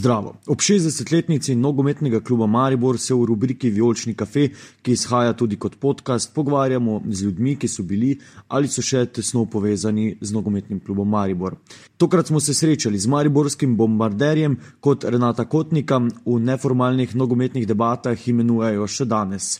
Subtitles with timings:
[0.00, 0.34] Zdravo.
[0.46, 4.46] Ob 60-letnici nogometnega kluba Maribor se v rubriki Violčni kafe,
[4.82, 8.14] ki izhaja tudi kot podcast, pogovarjamo z ljudmi, ki so bili
[8.48, 11.58] ali so še tesno povezani z nogometnim klubom Maribor.
[12.00, 18.88] Tokrat smo se srečali z mariborskim bombarderjem, kot Renata Kotnika v neformalnih nogometnih debatah imenujejo
[18.88, 19.58] še danes.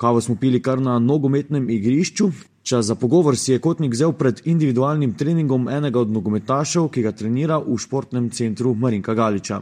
[0.00, 2.30] Kavo smo pili kar na nogometnem igrišču.
[2.62, 7.12] Čas za pogovor si je Kotnik vzel pred individualnim treningom enega od nogometašev, ki ga
[7.12, 9.60] trenira v športnem centru Marinka Galiča.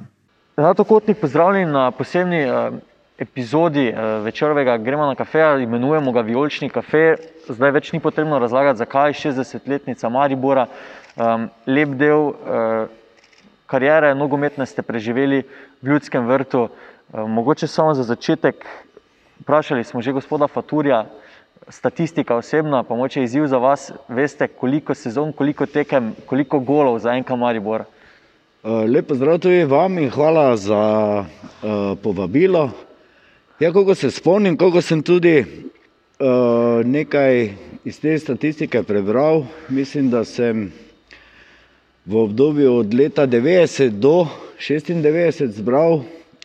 [0.56, 2.78] Zato Kotnik pozdravljen na posebni uh,
[3.18, 7.16] epizodi uh, večerovega Gremo na kafe, imenujemo ga Violčni kafe.
[7.48, 10.68] Zdaj več ni potrebno razlagati, zakaj je 60-letnica Maribora.
[11.16, 12.86] Um, lep del uh,
[13.66, 15.42] karijere nogometne ste preživeli
[15.82, 16.68] v ljudskem vrtu.
[16.68, 18.62] Uh, mogoče samo za začetek,
[19.40, 21.06] Vprašali smo že gospoda Faturja,
[21.68, 27.12] statistika osebna, pa moče izziv za vas, veste, koliko sezon, koliko tekem, koliko golov za
[27.12, 27.84] enka Maribor.
[28.64, 31.24] Eh, Lepo zdrav tudi vam in hvala za
[31.62, 32.70] uh, povabilo.
[33.60, 37.50] Ja, koliko se spomnim, koliko sem tudi uh, nekaj
[37.84, 40.72] iz te statistike prebral, mislim, da sem
[42.06, 44.26] v obdobju od leta 90 do
[44.58, 46.00] 96 zbral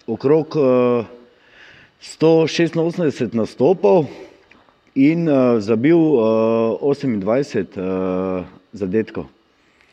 [0.08, 1.06] okrog uh,
[2.02, 4.08] 186 nastopov
[4.96, 9.26] in uh, zabil uh, 28 uh, zadetkov.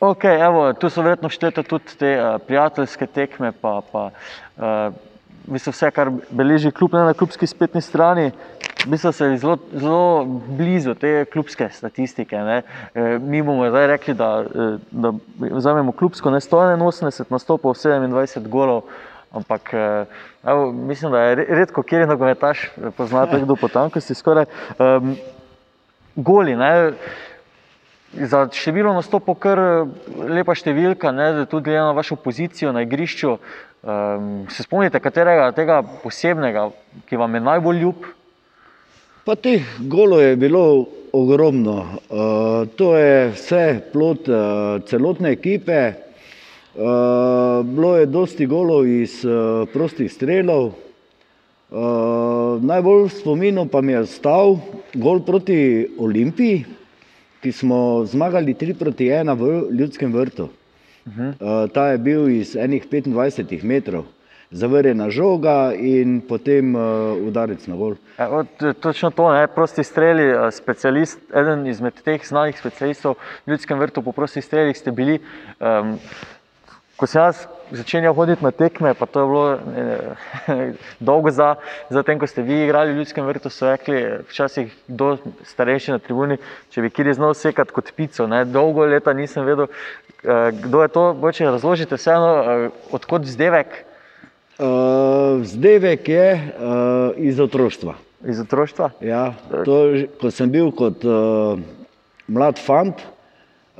[0.01, 4.93] Okay, evo, tu so verjetno štete tudi te uh, prijateljske tekme, pa, pa uh,
[5.47, 8.31] vse, kar beleži kljub na klubski spletni strani.
[8.85, 10.25] Mislim, da je zelo, zelo
[10.57, 12.35] blizu te klubske statistike.
[12.35, 12.61] E,
[13.21, 14.45] mi bomo zdaj rekli, da,
[14.91, 18.81] da vzamemo klubsko, ne 181 nastopov, 27 golov,
[19.31, 20.05] Ampak eh,
[20.43, 24.15] evo, mislim, da je redko, kjer je nogometaš, poznate kdo po tankosti.
[24.15, 24.45] Skoraj
[24.77, 25.15] um,
[26.15, 26.55] goli.
[26.55, 26.91] Ne?
[28.11, 29.59] Za število nastopov, kar
[30.19, 33.37] lepa številka, ne, tudi glede na vašo pozicijo na igrišču.
[33.81, 36.67] Um, se spomnite, katerega tega posebnega,
[37.07, 38.09] ki vam je najbolj ljub?
[39.23, 41.77] Pa teh golo je bilo ogromno.
[42.11, 46.10] Uh, to je vse plot uh, celotne ekipe.
[46.71, 50.71] Uh, bilo je dosti golov iz uh, prostih strelov.
[51.71, 54.55] Uh, najbolj spominu pa mi je stal
[54.95, 56.63] gol proti Olimpiji,
[57.43, 60.47] ki smo zmagali 3 proti 1 v Ljudskem vrtu.
[60.47, 61.27] Uh -huh.
[61.27, 64.03] uh, ta je bil iz enih 25 metrov,
[64.51, 66.81] zavrjena žoga in potem uh,
[67.27, 67.95] udarec na gol.
[68.17, 69.47] E, točno to, ne?
[69.47, 73.15] prosti streli, specialist, eden izmed teh znanih specialistov
[73.45, 75.19] v Ljudskem vrtu po prostih strelih ste bili.
[75.59, 75.99] Um,
[77.01, 80.73] ko sem jaz začenjal hoditi na tekme, pa to je bilo eh,
[81.09, 81.55] dolgo za,
[81.89, 85.15] za tem, ko ste vi igrali v ljudskem vrtu, so rekli, včasih kdo
[85.49, 86.37] starejši na tribuni,
[86.69, 88.27] če bi kjer znal sekati kot pico.
[88.29, 88.43] Ne?
[88.45, 89.71] Dolgo leta nisem vedel,
[90.21, 91.05] eh, kdo je to.
[91.17, 93.81] Boče razložite vseeno, eh, odkot vzdevek?
[94.61, 97.95] Uh, vzdevek je uh, iz otroštva.
[98.29, 98.91] Iz otroštva?
[99.01, 99.31] Ja,
[99.65, 99.77] to,
[100.21, 101.57] ko sem bil kot uh,
[102.29, 103.01] mlad fant,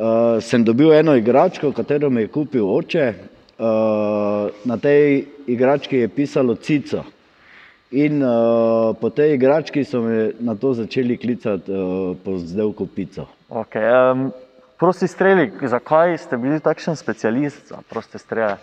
[0.01, 3.13] uh, sem dobil eno igračko, katero mi je kupil oče.
[3.62, 7.03] Uh, na tej igrački je pisalo Cico.
[7.91, 13.28] In uh, po tej igrački so me na to začeli klicati uh, po zdevku Pico.
[13.50, 14.31] Okay, um,
[14.79, 18.56] prosti streli, zakaj ste bili takšen specialist za proste strele?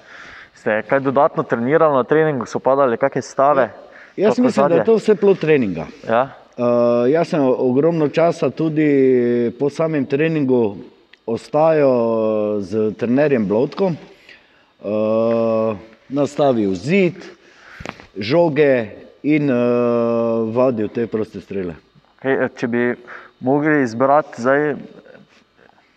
[0.56, 3.68] Ste kaj dodatno trenirali na treningu, so padali kakšne stave?
[4.16, 4.74] Ja, jaz mislim, zadje?
[4.74, 5.86] da je to vse plot treninga.
[6.08, 6.22] Ja?
[6.56, 10.76] Uh, jaz sem ogromno časa tudi po samem treningu
[11.28, 13.96] ostajal z trenerjem Blotkom,
[14.80, 15.76] uh,
[16.08, 17.20] nastavil zid,
[18.16, 21.76] žoge in uh, vadil te proste strele.
[22.24, 22.84] Hey, če bi
[23.44, 24.74] mogli izbrati zdaj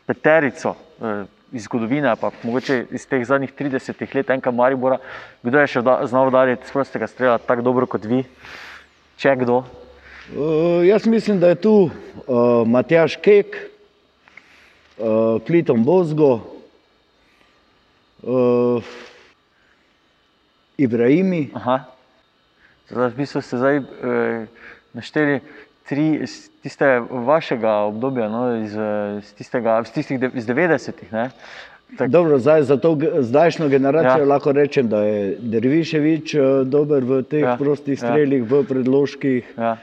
[0.05, 1.23] peterico uh,
[1.55, 4.99] iz zgodovine, pa mogoče iz teh zadnjih 30 let, enka Maribora,
[5.43, 8.25] kdo je še da, znal udariti z prostega strela tako dobro kot vi?
[9.21, 9.63] Če kdo?
[10.31, 13.70] Uh, jaz mislim, da je tu uh, Matjaš Kek,
[14.97, 16.41] uh, Klitom Bozgo,
[18.23, 18.83] uh,
[20.77, 21.51] Ibrahimi.
[22.89, 23.85] Zdaj, v bistvu ste zdaj uh,
[24.93, 25.39] našteli
[25.87, 26.23] tri
[26.63, 28.75] tiste vašega obdobja, no, iz,
[29.19, 31.11] iz, tistega, iz tistih de, iz 90-ih.
[32.07, 34.29] Dobro, zdaj, za to zdajšnjo generacijo ja.
[34.29, 36.35] lahko rečem, da je Derviševič
[36.65, 37.57] dober v teh ja.
[37.59, 38.07] prostih ja.
[38.07, 38.47] strelih, ja.
[38.47, 39.51] v predložkih.
[39.57, 39.75] Ja.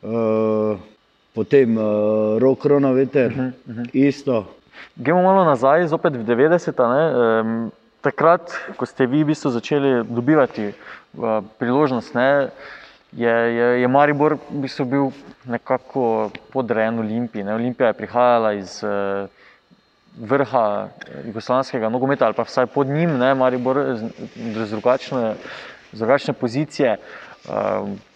[0.00, 0.78] Uh,
[1.34, 3.90] potem uh, rok kronometer, uh -huh, uh -huh.
[3.92, 4.46] isto.
[4.96, 6.84] Gremo malo nazaj, zopet v 90-ta.
[6.84, 12.48] Um, takrat, ko ste vi v bistvu začeli dobivati uh, priložnost, ne,
[13.12, 15.04] je, je, je Maribor v bistvu bil
[15.44, 17.44] nekako podrejen Olimpiji.
[17.44, 17.54] Ne.
[17.54, 19.28] Olimpija je prihajala iz uh,
[20.18, 20.88] vrha
[21.26, 23.78] jugoslavskega nogometa ali pa vsaj pod njim, ne, Maribor
[24.36, 25.34] z drugačne,
[25.92, 26.96] z drugačne pozicije.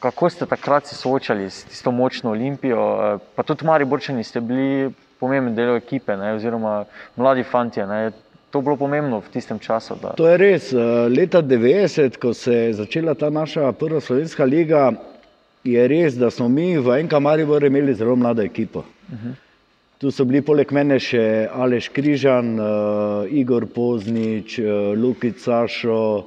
[0.00, 4.90] Kako ste takrat se soočali s tisto močno Olimpijo, pa tudi Mariborčani ste bili
[5.20, 6.84] pomemben del ekipe, ne, oziroma
[7.16, 7.80] mladi fanti.
[8.50, 9.96] To je bilo pomembno v tistem času.
[10.02, 10.12] Da.
[10.14, 10.72] To je res.
[11.10, 14.92] Leta 90, ko se je začela ta naša prva slovenska liga,
[15.64, 18.84] je res, da smo mi v enem Mariboru imeli zelo mlado ekipo.
[19.08, 19.34] Uh -huh.
[19.98, 22.66] Tu so bili poleg mene še Aleš Križan, uh,
[23.30, 24.66] Igor Poznič, uh,
[24.98, 26.24] Lukic Sašo,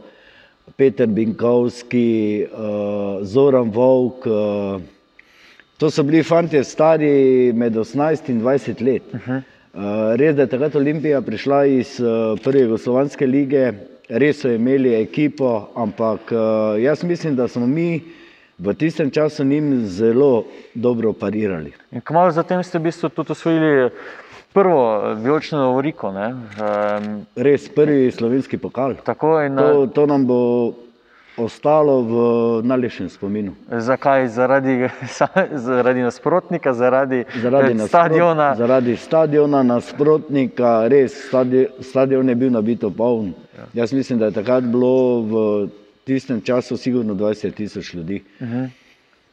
[0.76, 4.26] Peter Binkovski, uh, Zoran Vovk.
[4.26, 4.82] Uh,
[5.78, 9.04] to so bili fanti stari med 18 in 20 let.
[9.14, 9.42] Uh -huh.
[9.74, 13.74] uh, res, da je takrat Olimpija prišla iz uh, prve Jugoslovanske lige,
[14.10, 18.02] res so imeli ekipo, ampak uh, jaz mislim, da smo mi
[18.58, 21.74] v tistem času njim zelo dobro parirali.
[22.04, 23.90] Kmalo zatem ste v bistvu tudi osvojili
[24.58, 26.08] prvo vijolično Lovoriko.
[26.10, 28.96] Um, Res, prvi slovenski pokal.
[29.06, 30.74] Tako, in, to, to nam bo
[31.38, 32.14] ostalo v
[32.66, 33.54] najlepšem spominu.
[33.70, 34.28] Zakaj?
[34.28, 34.90] Zaradi,
[35.68, 38.56] zaradi nasprotnika, zaradi, zaradi stadiona.
[38.56, 43.36] Zaradi stadiona, nasprotnika, res stadion, stadion je bil nabito poln.
[43.58, 43.68] Ja.
[43.74, 45.68] Jaz mislim, da je takrat bilo v
[46.04, 48.24] tistem času sigurno 20 tisoč ljudi.
[48.40, 48.70] Uh -huh.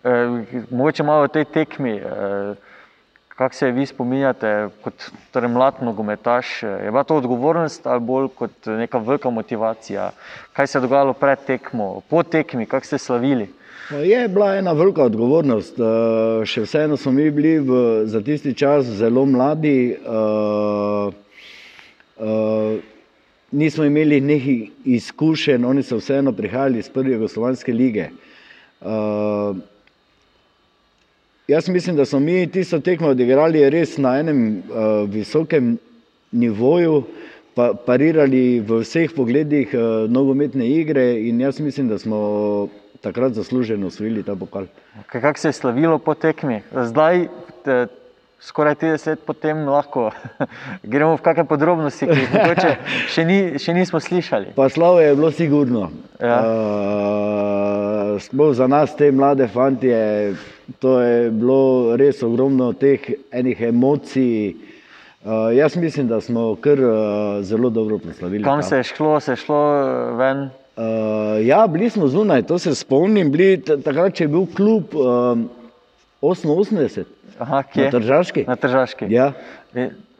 [0.05, 1.97] e, mogoče malo o tej tekmi.
[1.97, 2.55] E,
[3.34, 4.94] Kako se vi spominjate, kot
[5.32, 10.10] torej mlad nogometaš, je bila to odgovornost ali bolj kot neka velika motivacija?
[10.52, 13.48] Kaj se je dogajalo pred tekmo, po tekmi, kako ste slavili?
[13.90, 15.76] Je bila ena velika odgovornost.
[16.46, 19.96] Še vseeno smo mi bili v, za tisti čas zelo mladi.
[20.06, 21.12] Uh,
[22.16, 22.78] uh,
[23.50, 28.08] nismo imeli nekih izkušenj, oni so vseeno prihajali iz prve Jugoslovanske lige.
[28.80, 29.58] Uh,
[31.49, 35.79] jaz mislim, da smo mi tisto tekmo odigrali res na enem uh, visokem
[36.32, 37.02] nivoju,
[37.55, 42.69] pa, parirali v vseh pogledih uh, nogometne igre in jaz mislim, da smo
[43.00, 44.67] takrat zasluženo osvojili ta pokal.
[45.06, 46.62] Kako se je slavilo po tekmi?
[46.73, 47.29] Zdaj,
[47.64, 47.87] te,
[48.40, 50.11] skoraj 30 let potem lahko
[50.93, 52.29] gremo v kakšne podrobnosti, ki jih
[53.08, 54.52] še, ni, še nismo slišali.
[54.56, 55.90] Pa slavo je bilo sigurno.
[56.20, 56.40] Ja.
[58.17, 60.35] Uh, za nas, te mlade fantje,
[60.78, 63.00] to je bilo res ogromno teh
[63.32, 64.55] enih emocij.
[65.25, 66.94] Uh, jaz mislim, da smo kar uh,
[67.40, 68.44] zelo dobro proslavili.
[68.44, 69.61] Kam se je šlo, se je šlo
[70.16, 70.49] ven?
[70.76, 73.31] Uh, ja, bili smo zunaj, to se spomnim.
[73.32, 75.38] Bili, takrat, je bil klub uh,
[76.20, 77.05] 88.
[77.38, 77.62] Aha?
[77.75, 78.44] Na Tržaški.
[78.49, 79.06] Na Tržaški.
[79.08, 79.32] Ja.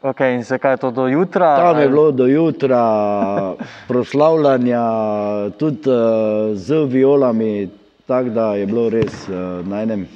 [0.05, 1.55] Okay, in zakaj je to do jutra?
[1.57, 2.81] Tam je bilo do jutra
[3.89, 4.83] proslavljanja,
[5.57, 7.69] tudi uh, z violami,
[8.05, 10.07] tako da je bilo res uh, na enem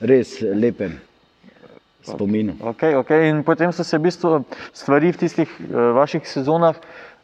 [0.00, 0.98] res lepem
[2.02, 2.56] spominu.
[2.74, 3.28] Okay, okay.
[3.28, 6.76] In potem so se v bistvu stvari v tistih uh, vaših sezonah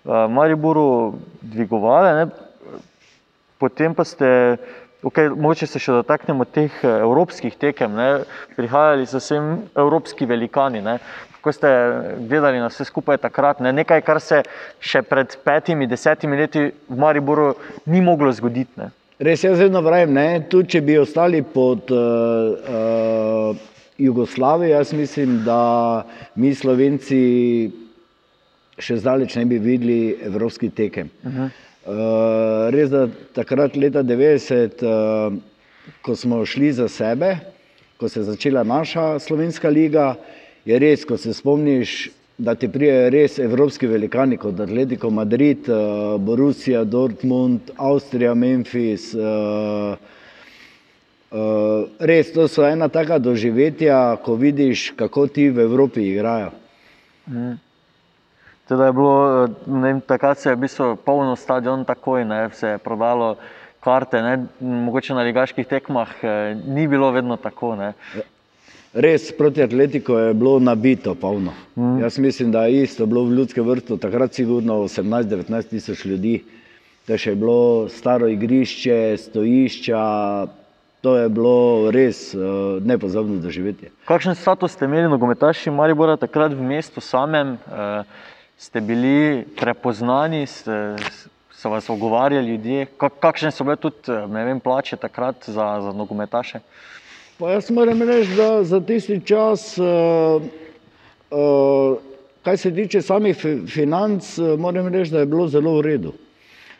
[0.04, 2.24] v uh, Mariboru dvigovale, ne?
[3.58, 4.58] potem pa ste
[5.04, 7.92] Okay, moče se še dotaknemo teh eh, evropskih tekem.
[7.92, 8.24] Ne?
[8.56, 10.80] Prihajali so sem evropski velikani.
[10.80, 10.96] Ne?
[11.36, 11.72] Kako ste
[12.24, 13.60] gledali na vse skupaj takrat?
[13.60, 13.74] Ne?
[13.76, 14.40] Nekaj, kar se
[14.80, 17.50] še pred petimi, desetimi leti v Mariboru
[17.84, 18.80] ni moglo zgoditi.
[18.80, 18.88] Ne?
[19.18, 20.16] Res je, vedno pravim,
[20.50, 23.60] tudi če bi ostali pod uh, uh,
[23.98, 26.02] Jugoslavijo, jaz mislim, da
[26.34, 27.20] mi Slovenci
[28.74, 31.12] še zdaleč ne bi videli evropski tekem.
[31.22, 31.50] Uh -huh.
[31.84, 35.38] Uh, res da takrat, leta 90, uh,
[36.02, 37.36] ko smo šli za sebe,
[37.96, 40.16] ko se je začela naša slovenska liga,
[40.64, 46.20] je res, ko se spomniš, da ti prijejo res evropski velikani kot Atletico Madrid, uh,
[46.20, 49.12] Borussia, Dortmund, Avstrija, Memphis.
[49.14, 49.94] Uh,
[51.30, 56.50] uh, res, to so ena taka doživetja, ko vidiš, kako ti v Evropi igrajo.
[57.30, 57.54] Mm.
[58.68, 62.78] Teda je bilo, vem, takrat se je v bistvu polno stadion, takoj ne, se je
[62.78, 63.36] prodalo
[63.84, 67.74] karte, ne, mogoče na ligaških tekmah eh, ni bilo vedno tako.
[67.76, 67.92] Ne.
[68.94, 71.50] Res proti Atletiku je bilo nabito, polno.
[71.74, 71.98] Mm.
[71.98, 76.44] Jaz mislim, da je isto bilo v Ljudskem vrtu, takrat sigurno 18-19 tisoč ljudi,
[77.08, 80.02] da še je bilo staro igrišče, stojišča.
[81.02, 83.90] To je bilo res uh, nepozorno doživetje.
[84.06, 87.58] Kakšen status ste imeli, nogometaši Maribora, takrat v mestu samem?
[87.66, 88.06] Uh,
[88.56, 90.94] ste bili prepoznani, ste,
[91.50, 96.62] so vas ogovarjali ljudje, kakšne so bile tudi vem, plače takrat za, za nogometaše?
[97.38, 100.42] Pa jaz moram reči, da za tisti čas, uh,
[101.30, 101.96] uh,
[102.42, 103.36] kar se tiče samih
[103.66, 106.12] financ, moram reči, da je bilo zelo v redu.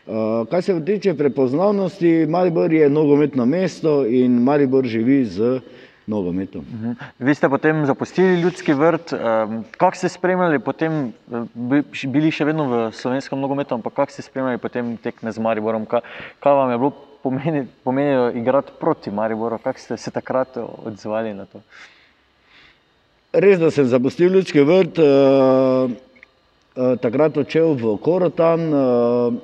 [0.07, 5.59] Uh, kar se tiče prepoznavnosti, Maribor je nogometno mesto in Maribor živi z
[6.07, 6.61] nogometom.
[6.61, 6.95] Uh -huh.
[7.19, 9.13] Vi ste potem zapustili ljudski vrt.
[9.13, 11.13] Um, kako ste spremljali, potem,
[12.07, 15.85] bili še vedno v slovenskem nogometu, ampak kako ste spremljali potem tekme z Mariborom?
[15.85, 15.99] Kaj,
[16.39, 16.91] kaj vam je bilo
[17.25, 19.57] pomeni, pomenilo igrati proti Mariboru?
[19.57, 21.61] Kako ste se takrat odzvali na to?
[23.33, 28.69] Res, da sem zapustil ljudski vrt, uh, uh, takrat odšel v Korotan.
[28.69, 29.41] Uh,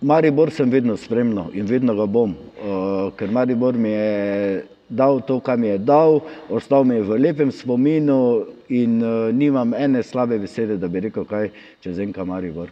[0.00, 5.40] Maribor sem vedno spremljal in vedno ga bom, uh, ker Maribor mi je dal to,
[5.42, 6.20] kar mi je dal,
[6.54, 11.26] ostal mi je v lepem spominu in uh, nimam ene slabe besede, da bi rekel
[11.26, 11.50] kaj
[11.82, 12.70] čez enka Maribor.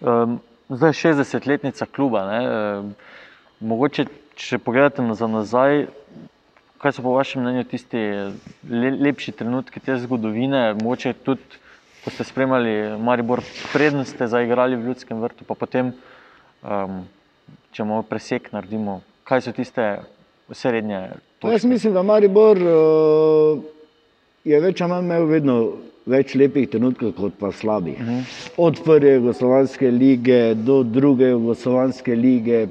[0.00, 0.40] Um,
[0.72, 2.24] zdaj je 60-letnica kluba.
[2.32, 2.40] Ne?
[3.64, 4.04] Mogoče,
[4.36, 5.86] če pogledate za nazaj,
[6.82, 8.00] kaj so po vašem mnenju tisti
[8.68, 11.60] le, lepši trenutki te zgodovine, mogoče tudi,
[12.04, 13.40] ko ste spremljali Maribor,
[13.72, 15.94] prednost ste zaigrali v ljudskem vrtu, pa potem
[16.60, 16.98] um,
[17.72, 19.86] če malo presek naredimo, kaj so tiste
[20.52, 21.00] srednje
[21.38, 21.54] točke?
[21.56, 23.64] Jaz mislim, da Maribor uh,
[24.44, 25.58] je več ali manj imel vedno
[26.06, 27.96] več lepih trenutkov, kot pa slabih.
[28.00, 28.18] Uh mhm.
[28.18, 28.50] -huh.
[28.56, 32.66] Od prve jugoslovanske lige do druge jugoslovanske lige,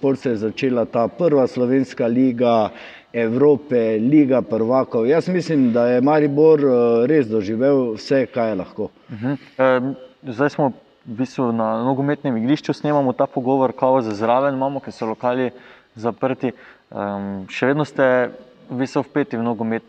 [0.00, 2.70] pol se je začela ta prva slovenska liga.
[3.12, 5.06] Evrope, Liga prvakov.
[5.06, 6.60] Jaz mislim, da je Maribor
[7.06, 8.82] res doživel vse, kar je lahko.
[8.82, 9.36] Uh -huh.
[9.58, 9.94] e,
[10.32, 10.72] zdaj smo
[11.06, 15.50] v bistvu na nogometnem igrišču snemamo ta pogovor, kako za zraven imamo, ker so lokali
[15.94, 16.52] zaprti.
[16.90, 18.30] Um, še vedno ste
[18.70, 19.84] vi so vpeti v nogomet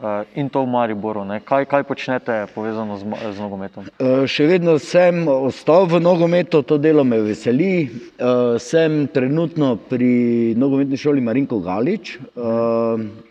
[0.00, 1.24] uh, in to v Mariboru.
[1.44, 3.88] Kaj, kaj počnete povezano z, z nogometom?
[4.00, 7.88] Uh, še vedno sem ostal v nogometu, to delo me veseli.
[8.16, 12.16] Uh, sem trenutno pri nogometni šoli Marinko Galič.
[12.36, 13.28] Uh,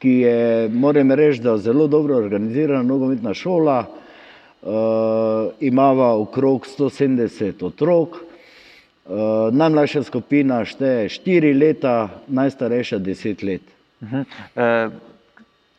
[0.00, 7.60] Ki je, moram reči, da je zelo dobro organizirana nogometna šola, uh, imava okrog 170
[7.68, 11.96] otrok, uh, najmlajša skupina šteje 4 leta,
[12.32, 13.68] najstarejša 10 let.
[13.68, 14.24] Uh -huh.
[14.56, 14.92] uh,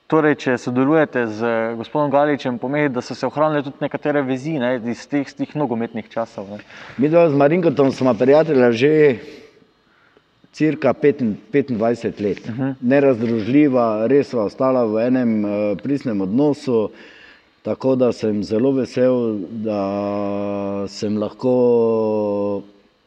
[0.08, 4.76] torej, če sodelujete z gospodom Galičem, pomeni, da so se ohranile tudi nekatere vezi ne,
[4.92, 6.50] iz teh, teh nogometnih časov.
[6.52, 6.60] Ne.
[6.98, 8.92] Mi dva z Marinkotom smo prijatelja že
[10.52, 12.44] cirka 25 let.
[12.50, 12.74] Uh -huh.
[12.82, 15.52] Nerazdružljiva, res sva ostala v enem uh,
[15.84, 16.92] pristnem odnosu.
[17.62, 22.62] Tako da sem zelo vesel, da sem lahko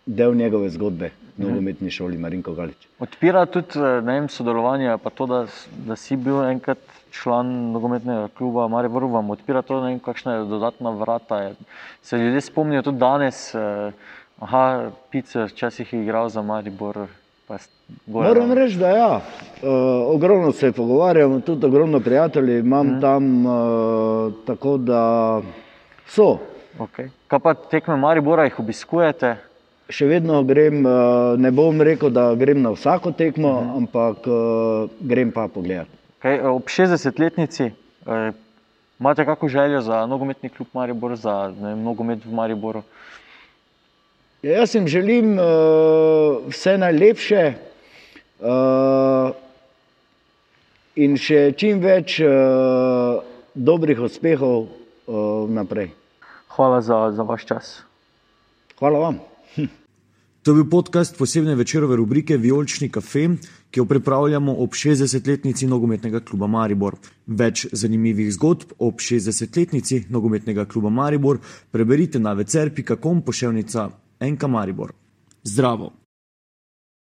[0.06, 1.23] del njegove zgodbe mhm.
[1.36, 2.88] Nogometni šoli Marinko Galič.
[3.02, 5.40] Odpira tudi vem, sodelovanje, pa to, da,
[5.86, 6.78] da si bil enkrat
[7.14, 11.40] član nogometnega kluba Maribor, vam odpira to, ne vem, kakšna je dodatna vrata.
[12.02, 13.92] Se ljudje spomnijo tudi danes, eh,
[14.40, 17.06] aha, pice, včasih je igral za Maribor.
[18.06, 19.16] Moram reči, da ja.
[19.16, 23.00] Uh, ogromno se pogovarjamo, tudi ogromno prijateljev imam mm.
[23.00, 25.42] tam, uh, tako da
[26.06, 26.38] so.
[26.78, 27.08] Okay.
[27.28, 29.36] Kaj pa tekme Maribora, jih obiskujete?
[29.92, 33.74] Še vedno grem, uh, ne bom rekel, da grem na vsako tekmo, mm.
[33.82, 35.90] ampak uh, grem pa pogledat.
[36.20, 36.40] Okay.
[36.40, 38.32] Ob 60-letnici uh,
[39.00, 42.80] imate kakšno željo za nogometni klub Maribor, za vem, nogomet v Mariboru?
[44.42, 47.42] Ja, jaz jim želim uh, vse najlepše
[48.40, 49.36] uh,
[50.96, 53.20] in še čim več uh,
[53.54, 55.92] dobrih uspehov uh, naprej.
[56.56, 57.76] Hvala za, za vaš čas.
[58.80, 59.33] Hvala vam.
[60.44, 63.28] To je bil podcast posebne večerove rubrike Violčni kafe,
[63.70, 66.98] ki jo pripravljamo ob 60-letnici nogometnega kluba Maribor.
[67.26, 71.40] Več zanimivih zgodb ob 60-letnici nogometnega kluba Maribor
[71.72, 73.88] preberite na vecer.com poševnica
[74.20, 74.92] Enka Maribor.
[75.44, 76.03] Zdravo!